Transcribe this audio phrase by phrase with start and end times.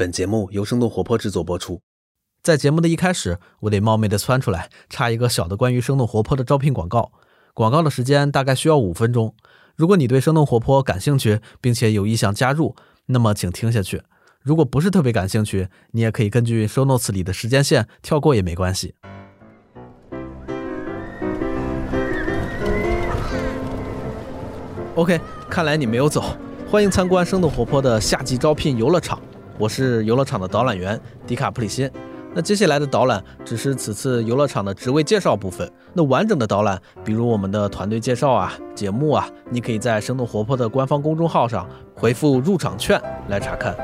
[0.00, 1.82] 本节目由生动活泼制作播出。
[2.42, 7.12] 在节目的一开始，我得冒昧的窜出来，插一个小的关于生动活泼的招聘广告。
[7.52, 9.34] 广告的时间大概需要五分钟。
[9.76, 12.74] 如果你对生动活泼感兴趣，并且有意向加入，
[13.04, 14.00] 那么请听下去。
[14.40, 18.94] 如果不是特别感兴趣，你也可以根据 show notes 里的时间线跳过也没关系。
[24.94, 25.20] OK，
[25.50, 26.24] 看来你没有走。
[26.70, 29.20] 欢迎参观生动活泼的夏季招聘游乐场。
[29.60, 31.88] 我是游乐场的导览员迪卡普里辛。
[32.32, 35.70] 那接下来的导览只是此次游乐场的职位介绍部分。
[35.92, 43.76] 那完整的导览，比如我们的团队介绍啊、节目啊，你可以在生动活泼的官方公众号上回复入场券来查看。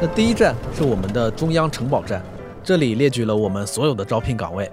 [0.00, 2.20] 那第一站是我们的中央城堡站，
[2.64, 4.68] 这里列举了我们所有的招聘岗位，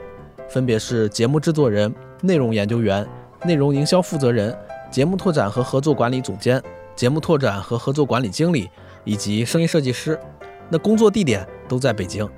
[0.49, 1.93] 分别是节目制作人、
[2.23, 3.07] 内容研究员、
[3.45, 4.57] 内容营销负责人、
[4.89, 6.59] 节目拓展和合作管理总监。
[6.99, 8.69] 节目拓展和合作管理经理
[9.05, 10.19] 以及声音设计师，
[10.67, 12.29] 那工作地点都在北京。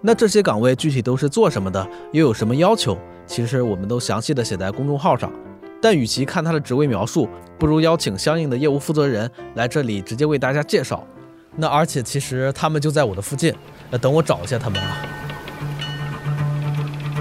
[0.00, 2.98] 那这些岗位具体都是做什么的，又有什么要求？
[3.24, 5.32] 其实我们都详细的写在公众号上。
[5.80, 11.06] 但与其看他的职位描述，不如邀请相应的业务负责人来这里直接为大家介绍。
[11.54, 13.54] 那而且其实他们就在我的附近，
[13.92, 15.06] 那等我找一下他们啊。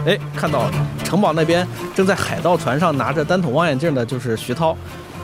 [0.07, 0.71] 哎，看到了，
[1.03, 4.75] 城堡那边正在海盗船上拿着单筒望远镜的就是徐涛。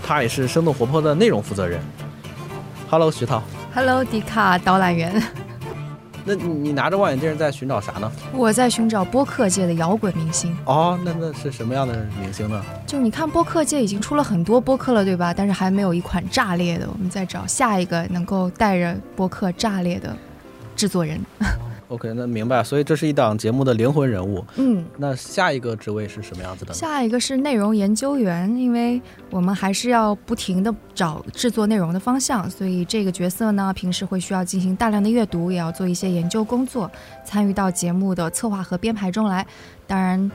[0.08, 1.82] 他也是生动活泼的内容负责人。
[2.90, 3.44] Hello，徐涛。
[3.76, 5.22] Hello，迪卡导览员。
[6.24, 8.10] 那你你拿着望远镜在寻找啥呢？
[8.32, 10.56] 我在寻找播客界的摇滚明星。
[10.64, 12.64] 哦，那那是什么样的明星呢？
[12.86, 15.34] 就你看，播客界已经出了很多播客了，对吧？
[15.34, 16.88] 但是还没有一款炸裂的。
[16.90, 20.16] 我们在找下一个能够带着播客炸裂的
[20.74, 21.20] 制作人。
[21.90, 24.44] OK，那明白，所以这是一档节目的灵魂人物。
[24.56, 26.74] 嗯，那下一个职位是什么样子的？
[26.74, 36.92] 下一个是内容研究员，因为我们还是要不停的找制作内容的方向，所以这个角色呢，平时会需要进行大量的阅读，也要做一些研究工作，
[37.24, 39.48] 参与到节目的策划和编排中来。
[39.88, 40.30] 当然，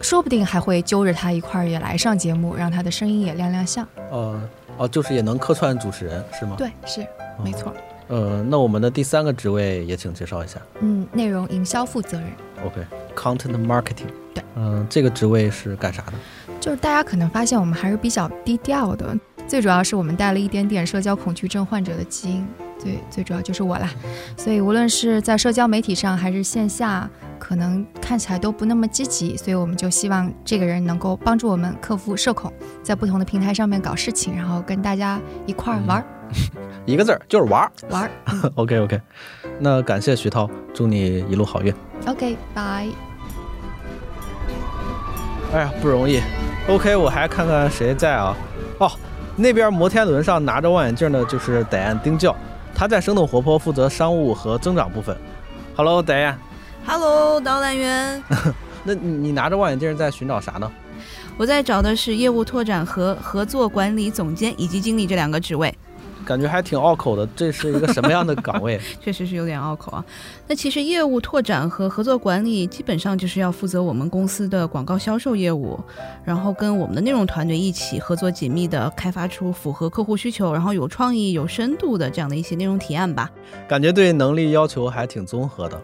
[0.00, 3.86] 说不定还会揪着他一块儿也来上节目，让他的声音也亮亮相。
[4.10, 4.42] 呃，
[4.78, 6.56] 哦，就是也能客串主持人是吗？
[6.58, 7.06] 对，是，
[7.44, 7.72] 没错。
[8.10, 10.60] 呃，那我们的第三个职位也请介绍一下。
[10.80, 12.28] 嗯，内容营销负责人。
[12.66, 14.10] OK，Content Marketing。
[14.34, 16.12] 对，嗯，这个职位是干啥的？
[16.60, 19.16] 就是大家可能发现我们还是比较低调的，
[19.46, 22.46] 最主要是我们带了一点点社交恐惧症患者的基因，
[22.80, 23.88] 最最主要就是我啦。
[24.36, 36.04] 所以无论是在社交媒体上还是线下，可能看起来都不那么积极，所以我们就希望这个人能够帮助我们克服社恐，在不同的平台上面搞事情，然后跟大家一块儿玩儿。
[36.86, 38.10] 一个字儿就是玩儿玩儿。
[38.56, 39.00] OK OK，
[39.58, 41.74] 那感谢徐涛，祝你一路好运。
[42.06, 42.88] OK，拜。
[45.52, 46.20] 哎呀，不容易。
[46.68, 48.36] OK，我还看看谁在啊？
[48.78, 48.90] 哦，
[49.36, 52.34] 那边摩天轮上拿着望远镜的就是戴安丁教，
[52.74, 55.16] 他在生动活泼负责商务和增长部分。
[55.74, 56.38] Hello，戴安。
[56.86, 58.22] Hello，导览员。
[58.84, 60.70] 那你你拿着望远镜在寻找啥呢？
[61.36, 65.74] 我在找的是业务拓展和合作管理总监以及经理这两个职位。
[66.24, 68.80] 感觉还挺拗口的，这是一个什么样的岗位？
[69.00, 70.04] 确实是有点拗口啊。
[70.46, 75.78] 那其实业务拓展和合作管理基本上就是要负责我们公司的广告销售业务，
[76.24, 83.30] 然后跟我们的内容团队一起合作紧密的开发出符合客户需求，然后有创意、有深度的这样的一些内容提案吧。
[83.68, 85.80] 感觉对能力要求还挺综合的。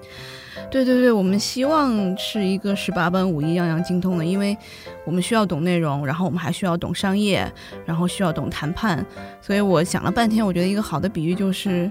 [0.71, 4.57] 对对对，我们希望是一个十八般武艺样样精通的，因为
[5.05, 7.51] 我们需要懂内容，然后我们还需要懂商业，
[7.85, 9.05] 然后需要懂谈判。
[9.41, 11.91] 所以我想了半天，我觉得一个好的比喻就是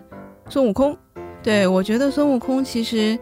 [0.49, 0.97] 孙悟空。
[1.41, 3.17] 对我觉得孙悟空其实。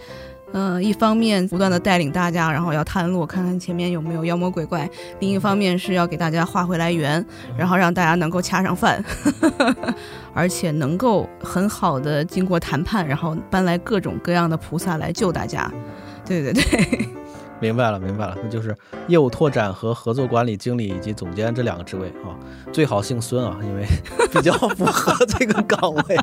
[0.53, 4.88] 嗯，一方面不断的带领大家，然后要探路，看看前面有没有妖魔鬼怪；
[5.19, 7.25] 另一方面是要给大家画回来圆，
[7.58, 9.03] 然后让大家能够恰上饭，
[10.34, 15.72] 而且能够很好的经过谈判，然后搬来各种各样的菩萨来救大家。
[16.25, 17.23] 对对对。
[17.63, 18.75] 明白了，明白了，那就是
[19.07, 22.35] 业务拓展和合作管理经理以及总监这两个职位啊，
[22.74, 23.85] 最好姓孙啊，因为
[24.34, 26.18] 比较符合这个岗位。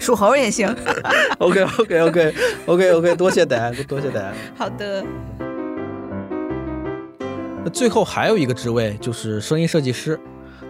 [0.00, 0.74] 属猴也行。
[1.38, 2.34] OK OK OK
[2.64, 4.32] OK OK，多谢大家，多谢大家。
[4.56, 5.04] 好的。
[7.62, 10.18] 那最后还有一个职位就是声音设计师，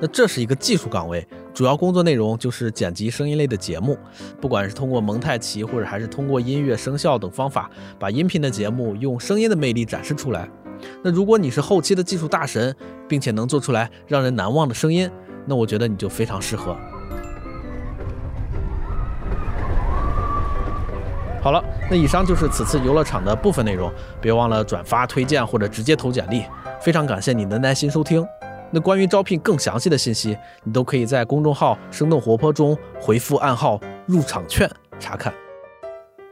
[0.00, 1.24] 那这是一个技术岗位。
[1.54, 3.98] 主要工作内容就是剪辑声音类的节目，
[4.40, 10.48] 不管是通过蒙太奇，或者还是通过音乐、声效等方法，把音频的节目用声音的魅力展示出来。
[11.02, 12.74] 那如果你是后期的技术大神，
[13.06, 15.10] 并且能做出来让人难忘的声音，
[15.46, 16.74] 那我觉得你就非常适合。
[21.42, 26.44] 好了，那以上就是此次游乐场的部分内容，别忘了转发、推荐或者直接投简历。
[26.80, 28.26] 非常感谢你的耐心收听。
[28.74, 30.34] 那关于招聘更详细的信息，
[30.64, 33.78] 你都可以在公众号“生动活泼”中回复暗号
[34.08, 34.66] “入场券”
[34.98, 35.32] 查看。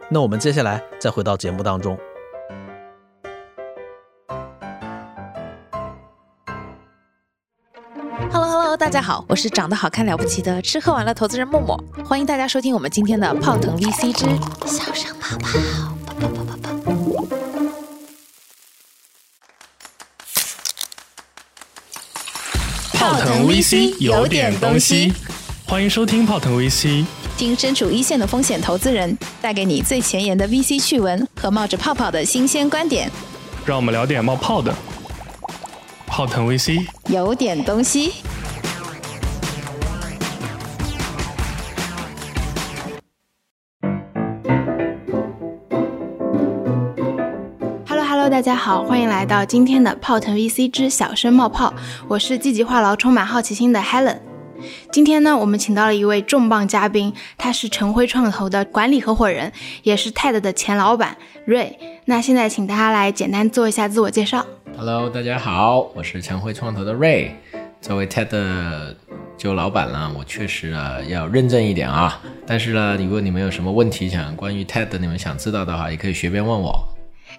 [0.09, 1.99] 那我们接下来再回到节目当中。
[8.33, 14.25] Hello Hello，大家好，我是长得好看了不起的吃喝玩乐投资人默默，欢迎大家收听我们今天的泡腾 VC 之
[14.67, 15.90] 小声泡泡。
[23.01, 25.11] 泡腾 VC 有点东西，
[25.65, 27.03] 欢迎收听泡腾 VC。
[27.35, 33.11] 听身处一线的风险投资人带给你最前沿的 VC 趣闻和冒着泡泡的新鲜观点，
[33.65, 34.75] 让我们聊点冒泡的。
[36.07, 38.13] 泡腾 VC 有点东西。
[48.41, 51.75] 大家好，欢迎来到今天的泡腾 VC 之小声冒泡，
[52.09, 54.17] 我是积极话痨、充满好奇心的 Helen。
[54.91, 59.53] 今天呢，我们请到了一位重磅嘉宾，他是晨辉创投的管理合伙人，
[59.83, 61.79] 也是 TED 的前老板瑞。
[62.07, 64.47] 那现在请大家来简单做一下自我介绍。
[64.75, 67.33] Hello，大家好，我是晨辉创投的 Ray。
[67.83, 68.97] 作为 TED 的
[69.37, 72.19] 旧老板呢，我确实啊要认真一点啊。
[72.47, 76.83] 但是呢，如果你们有什么问题想关于 TED 你们想知道的话，也可以随便问我。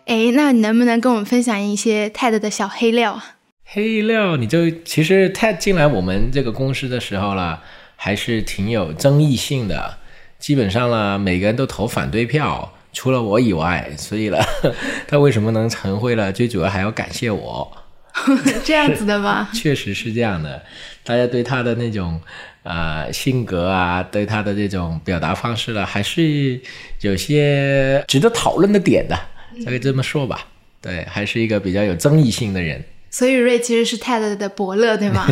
[0.05, 3.35] 诶，那你能不能跟我们分享一些 TED 的小黑料啊？
[3.65, 7.61] 黑料，你就其实 TED 进来我们这个公司的时候啦，
[7.95, 9.97] 还是挺有争议性的。
[10.39, 13.91] 基本上呢，每个人都投反对票，除了我以外。
[13.97, 14.37] 所以呢，
[15.07, 16.33] 他为什么能成会了？
[16.33, 17.77] 最主要还要感谢我。
[18.65, 19.47] 这样子的吗？
[19.55, 20.61] 确实是这样的，
[21.03, 22.19] 大家对他的那种
[22.63, 26.59] 呃性格啊，对他的这种表达方式了，还是
[26.99, 29.17] 有些值得讨论的点的，
[29.65, 30.47] 可以这么说吧。
[30.81, 32.83] 对，还是一个比较有争议性的人。
[33.13, 35.27] 所以瑞其实是泰勒的伯乐，对吗？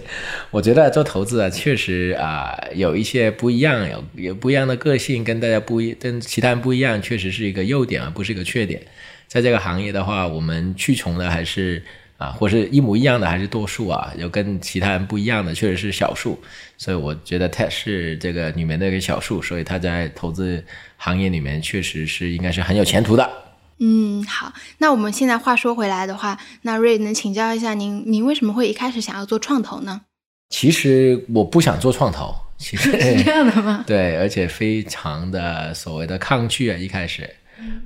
[0.52, 8.80] 我觉得做投资啊，确实啊、有一些不一样，有有不一样的个性，跟大家不一，跟其他人不一样，确实是一个优点而，不是一个缺点。
[9.26, 11.82] 在这个行业的话，我们去从的还是
[12.18, 16.40] 啊，或是一模一样的还是多数啊，有跟其他人不一样的确实是少数。
[16.78, 20.64] 所以我觉得 Ted 是这个里面的一个小数，所以他在投资
[20.96, 23.28] 行业里面确实是应该是很有前途的。
[23.78, 24.52] 嗯，好。
[24.78, 30.02] 那我们现在话说回来的话，那瑞能请教一下您，您为什么会一开始想要做创投呢？
[30.50, 33.82] 其实我不想做创投，其实 是这样的吗？
[33.88, 37.28] 对，而且非常的所谓的抗拒啊，一开始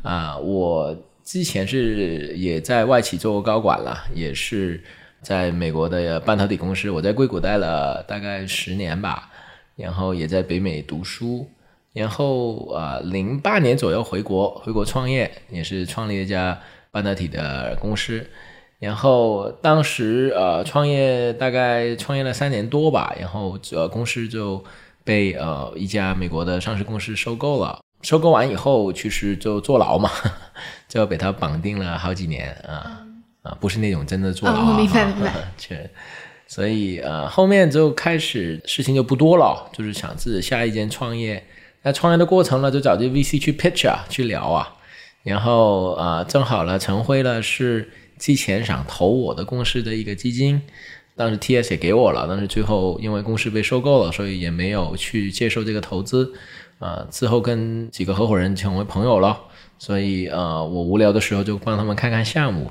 [0.02, 4.82] 啊、我之前是也在外企做过高管了，也是
[5.22, 9.30] 在美国的半导体公司，我在硅谷待了大概十年吧，
[9.76, 11.48] 然后也在北美读书，
[11.98, 16.56] 然后啊，零、八年左右回国，回国创业，也是创立了一家
[16.92, 18.24] 半导体的公司。
[18.78, 24.62] 然后当时呃创业大概创业了三年多吧，然后呃公司就
[25.02, 27.80] 被呃一家美国的上市公司收购了。
[28.02, 30.08] 收购完以后，其实就坐牢嘛，
[30.88, 33.04] 就被他绑定了好几年啊
[33.42, 35.90] 啊，不是那种真的坐牢啊，哦明白明白 确。
[36.46, 41.42] 所以呃后面就开始事情就不多了，就是想自己下一间创业。
[41.82, 44.76] 那创业的过程呢，就找这 VC 去 pitch 啊，去聊啊，
[45.22, 50.60] 然后啊、正好呢，陈辉呢是之前想投我的公司的一个基金，
[51.16, 56.32] 当时 TS 也给我了，但是最后因为公司被收购了，所以也没有去接受这个投资。
[56.78, 59.36] 啊、之后跟几个合伙人成为朋友了，
[59.80, 62.70] 所以呃，我无聊的时候就帮他们看看项目。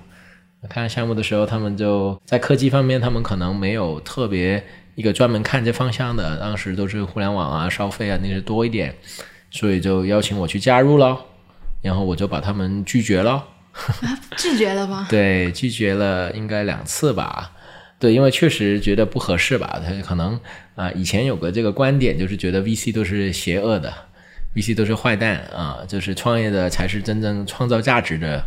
[0.61, 4.63] 看看项目的时候，他们就在科技方面，他们可能没有特别
[4.97, 8.95] 一个专门看这方向的，当时都是互联网啊、消费啊那些多一点，
[9.51, 11.15] 所以就邀请我去加入了，
[11.83, 13.45] 然后我就把他们拒绝了。
[14.37, 15.05] 拒绝了吗？
[15.11, 17.51] 对，拒绝了应该两次吧。
[17.99, 19.79] 对，因为确实觉得不合适吧。
[19.85, 20.39] 他可能
[20.73, 23.93] 啊、以前有个这个观点，就是觉得 VC 都是邪恶的
[24.55, 28.43] ，VC 都是坏蛋啊，就是创业的才是真正创造价值的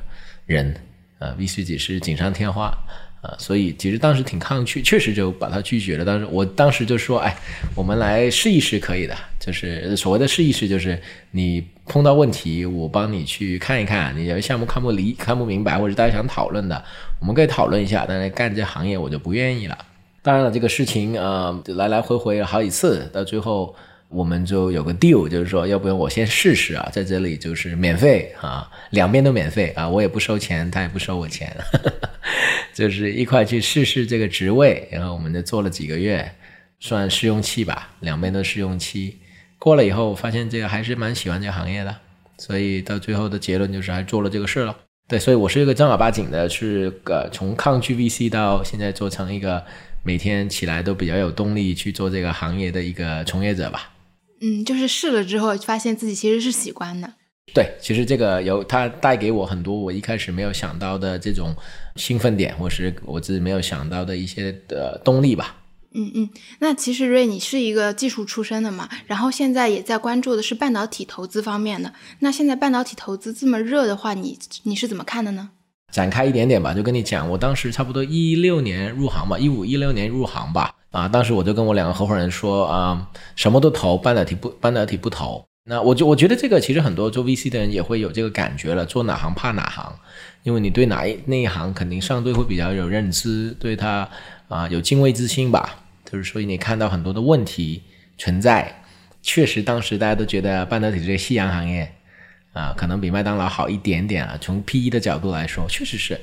[0.47, 0.75] 人
[1.21, 2.77] 啊，VC 只是锦上添花
[3.21, 3.35] 啊。
[3.39, 6.05] 所以其实当时挺抗拒，确实就把他拒绝了。
[6.05, 7.37] 当时我当时就说，哎，
[7.75, 11.01] 我们来试一试可以的，就是所谓的试一试，就是
[11.31, 16.85] 你碰到问题，我帮你去看一看，你有些项目看不理、看不明白，或者大家想讨论的，
[17.21, 18.05] 我们可以讨论一下。
[18.09, 19.77] 但是干这行业我就不愿意了。
[20.23, 23.75] 当然了，这个事情啊、呃来来回回好几次，到最后
[24.11, 31.57] 我们就有个 deal，就是说，要不然我先试试啊，在这里就是免费啊，两边都免费啊，我也不收钱，他也不收我钱，
[32.75, 36.29] 就是一块去试试这个职位，然后我们就做了几个月，
[36.81, 39.17] 算试用期吧，两边都试用期。
[39.61, 41.95] 过了以后，我发现这个还是蛮喜欢这个行业的，
[42.39, 44.77] 所以到最后的结论就是还做了这个事了。
[45.07, 49.65] 对，所以我是一个正儿八经的，是呃从抗拒 VC 到现在做成一个
[50.03, 53.89] 每天起来都比较有动力去做这个行业的一个从业者吧。
[54.41, 57.13] 嗯，就是试了之后发现自己其实是喜欢的。
[57.53, 61.55] 对，其实这个有它带给我很多我一开始没有想到的这种
[61.97, 65.57] 兴奋点，或是我自己没有想到的一些的动力吧。
[65.93, 66.31] 嗯嗯，
[66.61, 71.93] 那其实瑞你是一个技术出身的嘛，然后现在也在关注的是半导体投资方面的。
[72.21, 75.51] 那现在半导体投资这么热的话，你你是怎么看的呢？
[75.91, 85.45] 展开一点点吧，就跟你讲，我当时差不多一六年入行吧，一五一六年入行吧，啊，当时我就跟我两个合伙人说啊，什么都投，半导体不半导体不投。
[85.65, 89.93] 那我就我觉得这个其实很多做 VC 的人也会有这个感觉了，做哪行怕哪行，
[90.43, 94.09] 因为你对哪一那一行肯定相对会比较有认知，对他
[94.49, 95.77] 啊有敬畏之心吧。
[96.11, 97.83] 就是所以你看到很多的问题
[98.19, 98.83] 存在，
[99.23, 101.93] 确实当时大家都觉得半导体这个夕阳行业
[102.53, 104.37] 啊，可能比麦当劳好一点点啊。
[104.41, 106.21] 从 PE 的角度来说，确实是，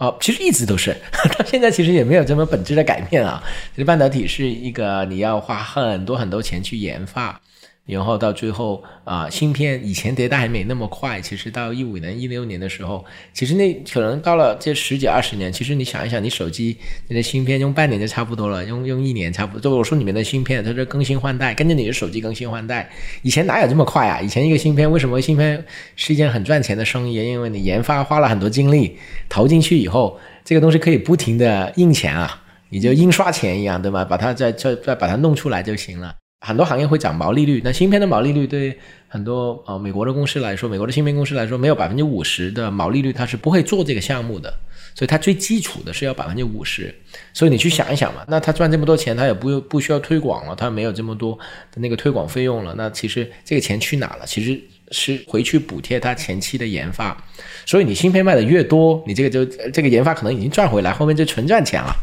[0.00, 0.96] 哦，其实一直都是，
[1.38, 3.42] 到 现在其实也没有这么本质的改变啊。
[3.74, 7.38] 其实半导体是一个你要花很多很多钱去研发。
[7.90, 11.20] 然后到最后啊，芯片以前迭代还没那么快。
[11.20, 15.52] 其实到一五年、一六年的时候，其实那可能到了这十几二十年。
[15.52, 16.76] 其实你想一想，你手机
[17.08, 19.70] 你的芯片用半年就差不多了，用用一年差不多。
[19.70, 22.90] 就我说里面的芯片，它是更新换代，跟着你的手机更新换代。
[23.22, 24.20] 以前哪有这么快啊？
[24.20, 25.64] 以前一个芯片为什么芯片
[25.96, 27.14] 是一件很赚钱的生意？
[27.14, 28.96] 因为你研发花了很多精力
[29.28, 34.04] 投进去以后，这个东西可以不停的印钱啊，你就印刷钱一样，对吧？
[34.04, 36.14] 把它再再再把它弄出来就行了。
[36.40, 38.78] 很多行业会涨毛利率，那芯片的毛利率对
[39.08, 44.52] 很多呃美国的公司来说，美国的芯片公司来说，没有百分之五十的毛利率，它是不会做这个项目的。
[44.94, 46.94] 所以它最基础的是要百分之五十。
[47.34, 51.38] 所以你去想一想嘛，那他赚这么多钱，他也不不需要推广了，他没有这么多
[51.70, 54.24] 的那个推广费用了，那其实这个钱去哪了？
[54.26, 54.60] 其实。
[54.90, 57.16] 是回去补贴它前期的研发，
[57.64, 61.94] 所以你芯片卖的越多，你这个就这个研发可能已经赚回来，后面就纯赚钱了。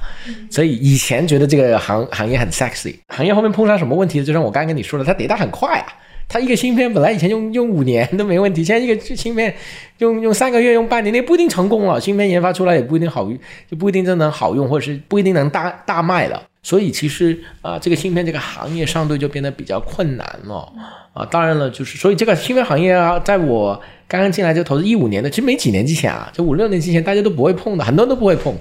[0.50, 5.88] 所以以前觉得这个行行业很 sexy，行业后面碰上什么问题就像我刚刚跟你说的，它迭代很快啊，
[6.30, 9.54] 它一个芯片本来以前用用五年都没问题，现在一个芯片
[9.98, 12.00] 用用三个月、用半年，那不一定成功了。
[12.00, 13.30] 芯片研发出来也不一定好，
[13.70, 16.42] 就不一定真能好用，或者是不一定能大大卖了。
[16.68, 20.70] 所以其实啊，这个芯片这个行业相对就变得比较困难了
[21.14, 21.26] 啊。
[21.32, 28.54] 当然了，就是所以这个芯片行业啊，在我刚刚进来就投资一五年的，其实没几年之前啊，就五六年之前大家都不会碰的，很多人都不会碰，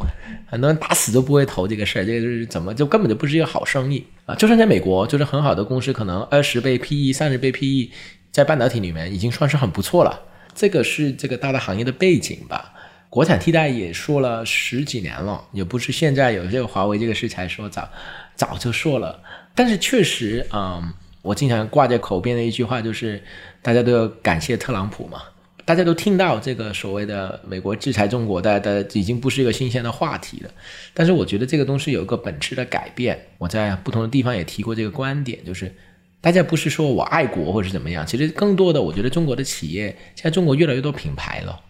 [0.46, 2.04] 很多人打死都不会投这个事儿。
[2.04, 4.36] 这个是怎么就根本就不是一个好生意啊？
[4.36, 7.90] 就算在美国，就是很好的公司，可能二十倍 PE、三十倍 PE，
[8.30, 10.16] 在半导体里面已经算是很不错了。
[10.54, 12.72] 这个是这个大的行业的背景吧。
[13.08, 17.88] 国产替代也说了十几年了，也不是现在有这个华为这个事才说，早
[18.34, 19.22] 早就说了。
[19.54, 23.22] 但是确实，嗯，我经常挂在口边的一句话就是，
[23.62, 25.22] 大家都要感谢特朗普嘛。
[25.64, 30.50] 大家都听到这个所谓的美国制裁中国，大家已经不是一个新鲜的话题了。
[30.94, 33.18] 但是我觉得这个东西有一个本质的改变。
[33.38, 35.74] 我在不同的地方也提过这个观点，就是
[36.20, 41.60] 大家不是说我爱国或者是怎么样，其实更多的，我觉得中国的企业现在中国越来越多品牌了。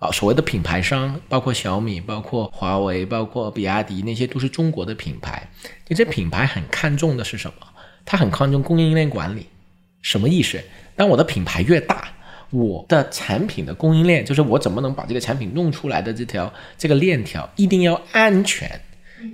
[0.00, 5.46] 啊，所谓的品牌商，包括小米、包括华为、包括比亚迪，那些都是中国的品牌。
[5.86, 7.66] 这些品牌很看重的是什么？
[8.06, 9.46] 它很看重供应链管理。
[10.00, 10.58] 什么意思？
[10.96, 12.08] 当我的品牌越大，
[12.48, 18.80] 我的产品的供应链，就是我怎么能把这个产品弄出来的这条这个链条，一定要安全。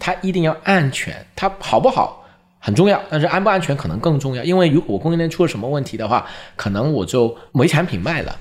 [0.00, 2.26] 它一定要安全，它好不好
[2.58, 4.42] 很重要，但是安不安全可能更重要。
[4.42, 8.36] 因为如果我供应链出了什么问题的话，可能我就没产品卖了。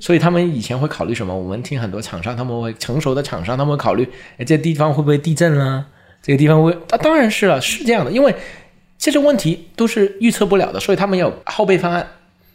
[0.00, 1.36] 所以他们以前会考虑什么？
[1.36, 5.86] 我们听很多厂商，他们会成熟的厂商，他们会考虑，哎，这地方会不会地震了？
[6.22, 8.34] 这个地方会，啊，当然是了，是这样的，因为
[8.98, 12.06] 这些问题都是预测不了的，所以他们有后备方案，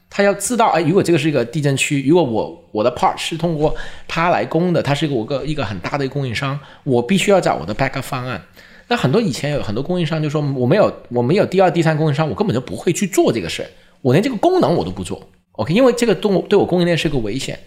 [0.10, 3.74] 他要知道，哎，如果这个是一个地震区，如果我我的 part 是通过
[4.08, 8.42] 他来供的，他是一个我个一个很大的供应商，我必须要找我的 backup 方案。
[8.90, 13.66] 那很多以前有很多供应商就说，我没有我没有第二、第三供应商，我根本就不会去做这个事
[14.02, 15.30] 我连这个功能我都不做。
[15.54, 17.58] OK，因为这个对我对我供应链是个危险。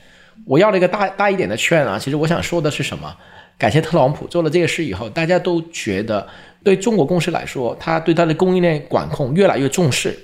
[0.44, 1.98] 我要了一个大大一点的券啊。
[1.98, 3.16] 其实我想说的是什么？
[3.58, 6.26] 感谢特朗普做了这个事以后，大家都觉得
[6.62, 10.18] 对中国公司来说，他对他的供应链管控越来越重视。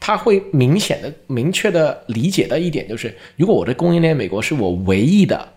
[0.00, 5.48] 他会明显的、明确的理解到一点，就是如果我的供应链美国是我唯一的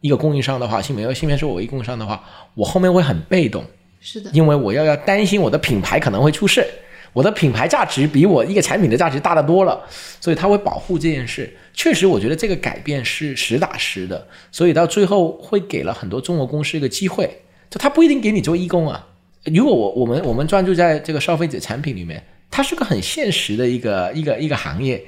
[0.00, 2.24] 一个供应商的话，新美国芯片是我唯一供应商的话，
[2.54, 3.62] 我后面会很被动。
[4.00, 6.66] 是的，因为我要要担心我的品牌可能会出事。
[7.12, 9.80] 我的品牌价值比我一个产品的价值大得多了，
[10.20, 11.52] 所以他会保护这件事。
[11.72, 17.28] 确实，我觉得这个改变是实打实的，所以到最后会给了很多中国公司一个机会，
[17.68, 19.06] 就他不一定给你做义工啊。
[19.46, 25.02] 如果我我们我们专注在这个消费者产品里面，它是个很现实的一个一个一个行业。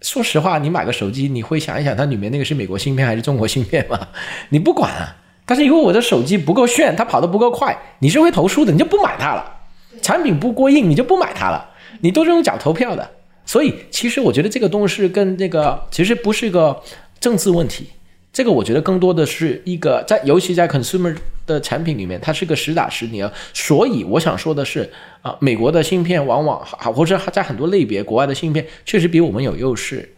[0.00, 4.08] 说实话，你买个手机，你会想一想它里面那个是美国芯片还是中国芯片吗？
[4.50, 5.16] 你不管啊，
[5.46, 9.61] 但是如果我的手机不够炫，它跑得不够快，你是会投诉的，你就不买它了。
[10.00, 11.70] 产品不过硬，你就不买它了。
[12.00, 13.08] 你都是用脚投票的，
[13.44, 16.80] 所以其实我觉得这个东西跟这个其实不是一个
[17.20, 17.86] 政治问题，
[18.32, 23.30] 这个我觉得更多的是一个在尤其在 consumer 的产品里面，它是个实打实你要。
[23.54, 30.12] 所以我想说的是啊，美国的芯片往往好，或者在很多类别，国外的芯片确实比我们有优势。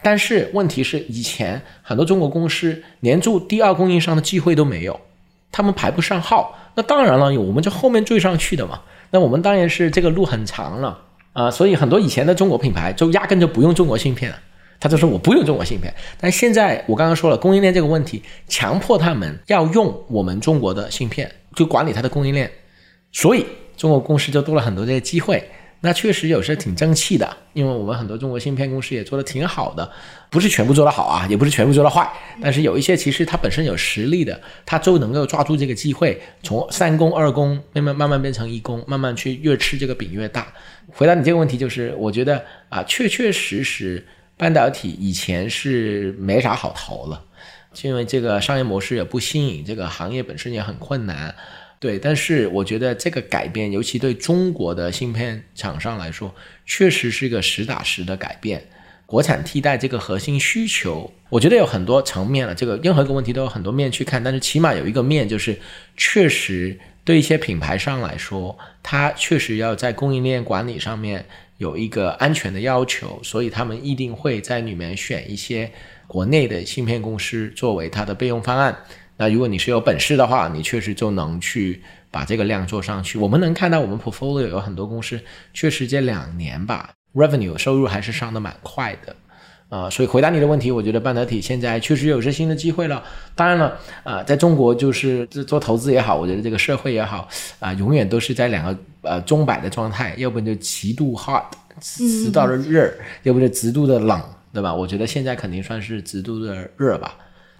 [0.00, 5.00] 但是问题是，以前很多中国公司连做第二供应商的机会都没有，
[5.50, 6.56] 他们排不上号。
[6.76, 8.82] 那当然了，我们就后面追上去的嘛。
[9.14, 10.98] 那我们当然是这个路很长了
[11.34, 14.34] 啊，所以很多以前的中国品牌就压根就不用中国芯片，
[14.80, 15.94] 他就说我不用中国芯片。
[16.20, 22.50] 但现在我刚刚说了供应链这个问题，强迫他们要用我们中国的芯片，就管理它的供应链，
[23.12, 25.48] 所以中国公司就多了很多这些机会。
[25.84, 29.92] 那确实有时候挺争气的，因为我们很多中国芯片公司也做的挺好的，
[30.30, 32.10] 不是全部做得好啊，也不是全部做得坏，
[32.40, 40.50] 但是有一些其实它本身有实力的，它就能够抓住这个机会，从三公二公慢慢慢慢变成一公，慢慢去越吃这个饼越大。
[40.88, 44.02] 回答你这个问题，就是我觉得啊，确确实实
[44.38, 47.22] 半导体以前是没啥好投了，
[47.82, 51.34] 因为这个商业模式也不新颖，这个行业本身也很困难。
[51.84, 58.64] 对，但是我觉得这个改变，尤其对中国的芯片厂商来说，确实是一个实打实的改变。
[59.04, 62.54] 国产替代这个核心需求，我觉得有很多层面了。
[62.54, 65.54] 这个任何一个问题都有很多面去看，但是起码有一个面，就是
[65.94, 66.74] 确实
[67.04, 71.26] 对一些品牌商来说，它确实要在供应链管理上面
[71.58, 75.70] 有一个安全的要求，所以他们一定会在里面选一些
[76.06, 78.74] 国内的芯片公司作为它的备用方案。
[79.16, 81.80] 那如果你是有本事的话，你确实就能去
[82.10, 83.16] 把这个量做上去。
[83.16, 85.20] 我们能看到我们 portfolio 有很多公司，
[85.52, 89.14] 确实这两年吧，revenue 收入还是上的蛮快的，
[89.68, 93.02] 啊，所以回答你的问题，我觉得半导体现在确实有些新的机会了。
[93.36, 97.28] 当然了，啊，在中国就是做投资也好，我觉得这个社会也好，
[97.60, 101.44] 啊，永远都是在两个呃钟摆的状态，要不就极度 hot，
[101.80, 102.92] 极到的热，
[103.22, 104.20] 要不就极度的冷，
[104.52, 104.74] 对吧？
[104.74, 107.14] 我觉得现在肯定算是极度的热吧。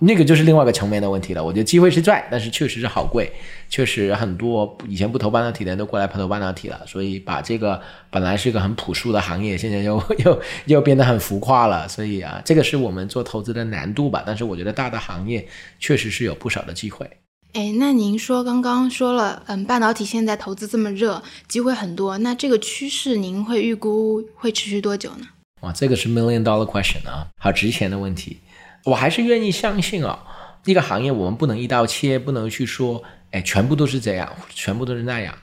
[0.04, 1.42] 那个就是另外一个层面的问题了。
[1.42, 3.30] 我觉得机会是在，但是确实是好贵，
[3.68, 11.88] 确实很多以前不投半导体的人都过来投半导体了，所以把这个本来是一个很朴素的行业，现在又 又又变得很浮夸了。
[11.88, 14.22] 所以啊，这个是我们做投资的难度吧。
[14.26, 15.46] 但是我觉得大的行业
[15.80, 17.08] 确实是有不少的机会。
[17.54, 25.26] 哎，那您说刚刚说了，嗯，半导体现在投资这么热，机会很多，那这个趋势您会预估会持续多久呢？
[25.60, 28.38] 哇，这个是 million dollar question 啊，好值钱的问题。
[28.84, 30.24] 我还是愿意相信啊，
[30.64, 35.34] 一个行业我们不能一刀切，不能去说，哎，全部都是这样，全部都是那样。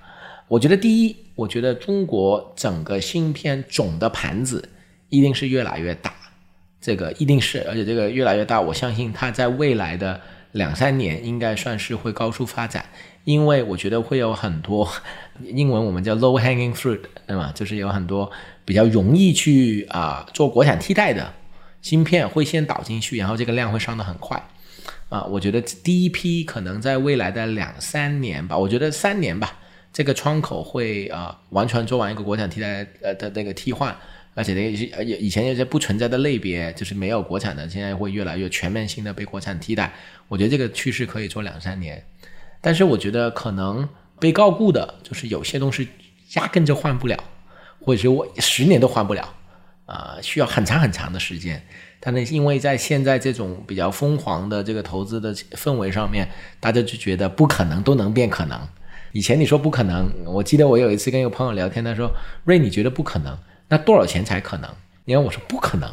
[0.48, 4.70] 我觉得第一，我觉得中国整个芯片总的盘子
[5.10, 6.14] 一定是越来越大，
[6.80, 12.86] 这个一定是，而且这个越来越大，我相信它在未来的两三年应该算是会高速发展，
[13.24, 14.88] 因为我觉得会有很多
[15.42, 17.52] 英文我们叫 low hanging fruit，对吗？
[17.56, 18.30] 就是有很多
[18.66, 21.34] 比较容易去啊做国产替代的。
[21.82, 24.42] 芯片会先导进去，然后这个量会上的很快，
[25.10, 29.58] 啊，我觉得第一批可能在未来的两三年吧，我觉得三年吧，
[29.92, 33.96] 这个窗口会啊完全做完一个国产替代呃的那个替换，
[34.36, 39.92] 而且那些以前有些不存在的类别，就是没有国产的，现在会越来越全面性的被国产替代，
[40.28, 42.06] 我觉得这个趋势可以做两三年，
[42.62, 43.90] 但是我觉得可能
[44.20, 45.88] 被高估的就是有些东西
[46.36, 47.18] 压根就换不了，
[47.80, 49.34] 或者是我十年都换不了。
[49.86, 51.62] 啊，需要很长很长的时间，
[52.00, 58.60] 但是因为在现在这种比较疯狂的这个投资的氛围上面，大家就觉得不可能都能变可能。
[59.12, 62.10] 以前你说不可能，我记得我有一次跟一个朋友聊天，他说
[62.46, 63.38] ：“瑞，你觉得不可能？
[63.68, 64.70] 那多少钱才可能？”
[65.04, 65.92] 因为我说不可能，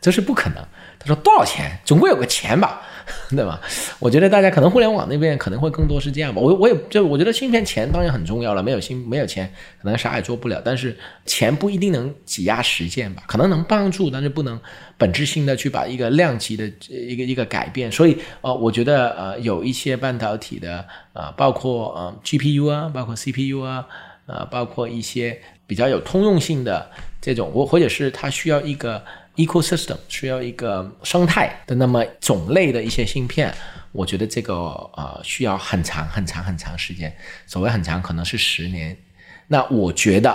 [0.00, 0.64] 这是不可能。
[0.98, 1.78] 他说多少钱？
[1.84, 2.82] 总归有个钱吧。
[3.30, 3.60] 对吧？
[3.98, 6.40] 我觉得大家可能互联网那边可能会更多是这样吧。
[6.40, 10.62] 我我也就我觉得芯片钱当然很重要了，没有芯没有钱可能啥也做不了。
[10.64, 14.60] 但是钱不一定能挤压实践吧，可能能帮助，但是不能
[14.96, 17.90] 本质性的去把一个量级的一个一个改变。
[17.90, 23.84] 所以呃，我觉得呃有一些半导体的啊，包括呃 GPU 啊，包括 CPU 啊，
[24.26, 25.36] 呃，包括一些
[25.66, 26.88] 比较有通用性的
[27.20, 29.02] 这种，或或者是它需要一个。
[29.46, 33.52] Ecosystem 需要一个生态的那么种类的一些芯片，
[33.92, 37.14] 我觉得这个呃需要很长很长很长时间，
[37.46, 38.96] 所谓很长可能是十年。
[39.48, 40.30] 那我觉得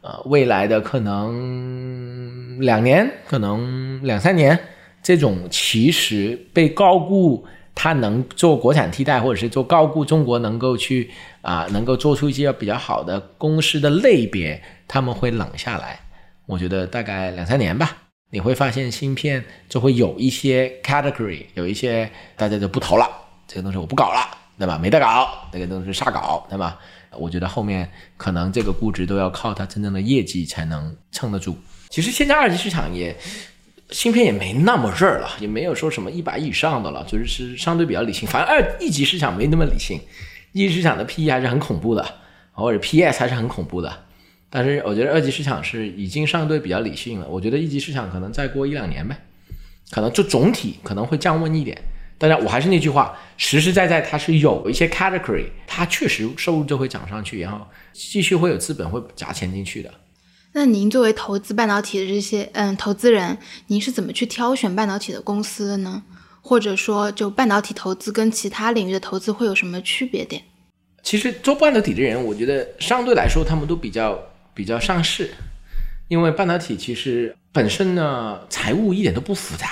[0.00, 4.58] 呃未来的可能两年，可能两三年，
[5.02, 11.10] 这种其实被高估它能做国产替代，或者是做高估中国能够去
[11.42, 16.00] 啊能够做出一些比较好的公司的类别，他们会冷下来。
[16.46, 17.96] 我觉得大概两三年吧。
[18.30, 23.08] 你会发现芯片就会有一些 category，有一些大家就不投了
[23.46, 24.76] 这个东西我不搞了，对吧？
[24.76, 26.78] 没得搞，那个东西瞎搞，对吧？
[27.12, 31.56] 我觉得后面可能这个估值都要靠它真正的业绩才能撑得住。
[31.88, 33.16] 其实现在二级市场也
[33.90, 38.28] 芯片也没那么热了，也没有说什么一百以上的了，就是是相对比较理性。
[38.28, 40.00] 反正二一级市场没那么理性，
[40.52, 42.04] 一级市场的 PE 还是很恐怖的，
[42.52, 44.05] 或者 PS 还是很恐怖的。
[44.48, 47.28] 但是我觉得二级市场是已经相对比较理性了。
[47.28, 49.16] 我觉得一级市场可能再过一两年呗，
[49.90, 51.76] 可能就总体可能会降温一点。
[52.18, 59.92] 当然，我还是那句话，实实在在它是有一些 category，它确实收入就会涨上去，然后继续会有资本会砸钱进去的。
[60.52, 66.02] 那您作为投资半导体的这些嗯投资人，您是怎么去挑选半导体的公司的呢？
[66.40, 70.40] 或者说，就半导体投资跟其他领域的投资会有什么区别点？
[71.02, 74.18] 其实做半导体的人，我觉得相对来说他们都比较
[74.56, 75.30] 比较上市，
[76.08, 79.68] 因为半导体其实本身呢财务一点都不复杂，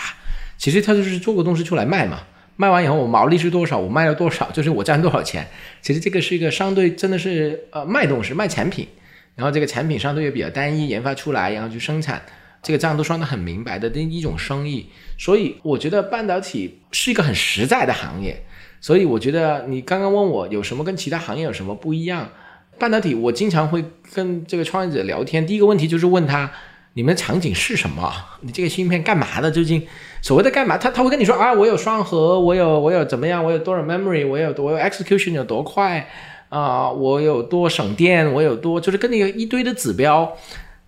[0.59, 2.21] 其实它就是做个东西出来卖嘛。
[2.57, 3.77] 卖完以后，我毛利是多少？
[3.77, 4.49] 我卖了多少？
[4.55, 5.49] 就是我赚多少钱？
[5.83, 8.87] 其实这个是一个相对真的是呃卖东西、卖产品，
[9.35, 12.23] 然后这个产品相对也比较单一，研发出来然后去生产，
[12.63, 14.87] 这个账都算得很明白的第一种生意。
[15.19, 18.45] 所以我觉得半导体是一个很实在的行业。
[18.81, 22.31] 所以我觉得你刚刚问我有什么跟其他行业有什么不一样？
[22.79, 26.51] 半导体我经常会跟这个创业者聊天，第一个问题就是问他。
[26.97, 28.15] 你们场景是什么？
[28.43, 29.51] 你这个芯片干嘛的？
[29.51, 29.85] 究竟
[30.23, 30.79] 所谓的干嘛？
[30.79, 33.45] 他他会跟你说啊，我有双核，我有我有怎么样？
[33.45, 34.25] 我有多少 memory？
[34.25, 36.09] 我有我有 execution 有多快
[36.51, 36.89] 啊？
[36.89, 38.33] 我有多省电？
[38.33, 40.37] 我有多就是跟那个一堆的指标，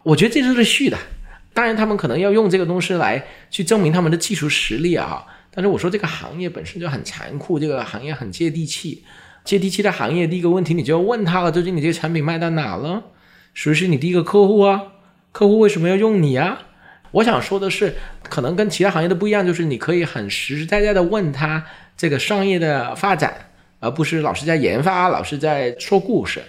[0.04, 0.96] 我觉得这就是虚的。
[1.52, 5.26] 当然，他们可能要用这个东西来去证明他们的技术实力啊。
[5.50, 9.02] 但是我说这个行业本身就很残酷，这个行业很接地气。
[9.46, 13.02] 接地气的行业，第一个问题你就要问他了：究竟你这个产品卖到哪了？
[13.54, 14.82] 谁是你第一个客户啊？
[15.32, 16.58] 客户为什么要用你啊？
[17.12, 17.94] 我想说的是，
[18.28, 21.64] 可能跟其他行业的不一样，就是你可以很实实在在的问他
[21.96, 23.32] 这个商业的发展，
[23.80, 26.42] 而不是老是在研发，老是在说故事。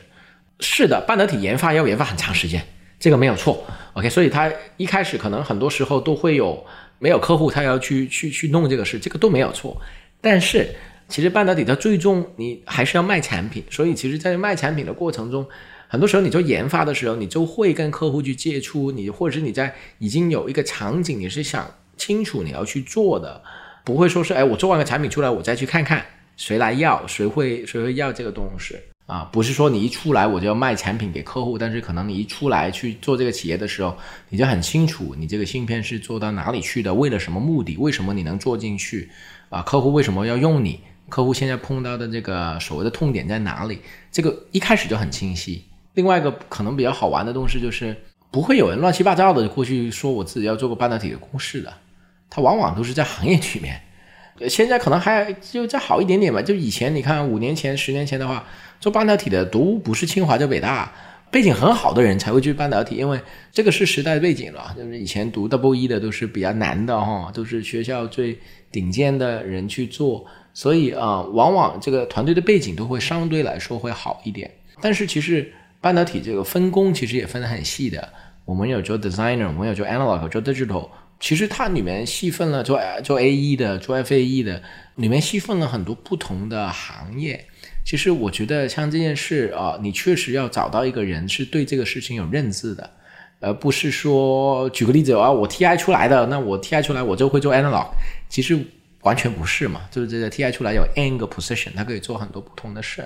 [0.59, 2.61] 是的，半导体研发要研发很长时间，
[2.99, 3.63] 这个没有错。
[3.93, 6.65] OK，所以他一开始可能很多时候都会有
[6.97, 9.79] 没有客户，他要去去去弄这个事，这个都没有错。
[10.19, 10.67] 但是
[11.07, 15.47] 其实半导体它最终你还是要卖产品，所以其实在卖产品的过程中。
[15.89, 21.65] 很多时候，你做研发的时候，你就会跟客户去接触，你或者是你在已经有一个场景，你是想
[21.95, 23.41] 清楚你要去做的，
[23.85, 29.29] 不会说是哎，我做完个产品出来，我再去看看谁来要，谁会谁会要这个东西啊？
[29.31, 39.09] 不是说你一出来我就要卖产品给客户，但是可能你一出来去做这个企业的时候，你就很清楚你这个芯片是做到哪里去的，为了什么目的，为什么你能做进去
[39.47, 39.61] 啊？
[39.61, 40.81] 客户为什么要用你？
[41.09, 43.79] 客户现在碰到的这个所谓的痛点在哪里？
[44.11, 45.63] 这个一开始就很清晰。
[45.93, 47.95] 另外一个可能比较好玩的东西就是，
[48.29, 51.73] 不会有人乱七八糟的过去说我自己要做个半导体的公式的，
[52.29, 53.81] 它往往都是在行业里面。
[54.47, 56.39] 现在可能还就再好一点点吧。
[56.41, 58.45] 就以前你看五年前、十年前的话，
[58.79, 60.93] 做半导体的读不是清华就北大，
[61.31, 63.19] 背景很好的人才会去半导体，因为
[63.51, 64.75] 这个是时代背景了。
[64.77, 68.37] 就是以前读 double E 的都是比较难的哈，都是学校最
[68.71, 70.23] 顶尖的人去做，
[70.57, 74.49] 所以啊，往往这个团队的背景都会相对来说会好一点。
[74.81, 75.53] 但是其实。
[75.79, 78.11] 半导体这个分工其实也分得很细的，
[78.45, 80.89] 我们有做 designer，我们有做 analog，做 digital，
[81.19, 84.59] 其实它里面细分了做做 A E 的，做 F A E 的，
[84.95, 87.45] 里面细分了很多不同的行业。
[87.85, 92.89] 其实我觉得像这件事啊，你确实要找到一个人是对这个事情有认知的，
[93.39, 97.89] 而不是说举个例子啊，我 T I 出来的，那我 T I 出来我就会做 analog，
[98.27, 98.59] 其实
[99.07, 103.03] 完全不是嘛，就是这个 T I 出来有 N 个 position，它可以做很多不同的事。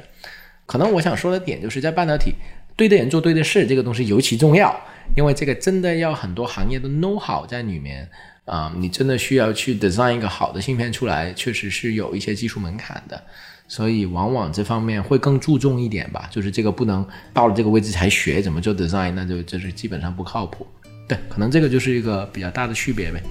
[0.65, 2.33] 可能我想说的点就是在半导体。
[2.77, 4.73] 对的人做对的事，这个东西尤其重要，
[5.15, 8.09] 因为这个真的要很多行业的 know how 在里面
[8.45, 13.21] 啊，你真的需要去 design 一个好的芯片出来，确实是有一些技术门槛的，
[13.67, 20.65] 所以往往这方面会更注重一点吧，就是这个不能到了这个位置才学怎么做 design，那就就是基本上不靠谱。
[21.07, 23.21] 对，可能这个就是一个比较大的区别呗，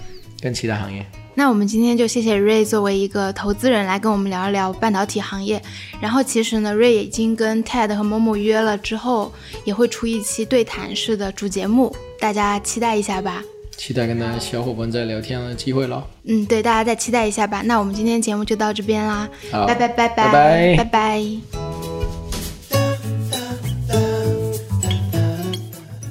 [0.40, 1.04] 跟其他行业。
[1.34, 5.62] 那我们今天就谢谢瑞作为一个投资人来跟我们聊一聊半导体行业。
[6.00, 9.32] 然后其实呢，瑞已经跟 Ted 和某某约了，之后
[9.64, 13.42] 也会出一期对谈式的主节目，大家期待一下吧。
[13.76, 16.06] 期待跟大家小伙伴再聊天的机会了。
[16.24, 17.62] 嗯，对，大家再期待一下吧。
[17.64, 21.59] 那我们今天节目就到这边啦，拜拜拜拜拜拜拜。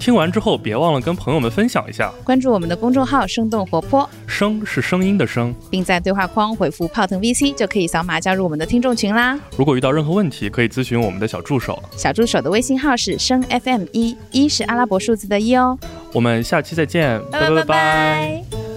[0.10, 9.40] 听完之后，别忘了跟朋友们分享一下，关注我们的公众号“生动活泼”，声是声音的声，并在对话框回复“泡腾 VC” 就可以扫码加入我们的听众群啦。
[9.56, 15.78] 如果遇到任何问题，可以咨询我们的小助手，小助手的微信号是声 FM 一，一是阿拉伯数字的一哦。
[16.12, 18.69] 我们下期再见，拜拜拜拜。